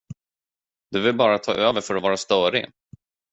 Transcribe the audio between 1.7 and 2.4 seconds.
för att vara